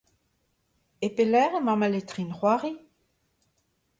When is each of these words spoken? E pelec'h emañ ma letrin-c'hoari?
E 1.05 1.07
pelec'h 1.15 1.57
emañ 1.59 1.77
ma 1.79 1.87
letrin-c'hoari? 1.89 2.71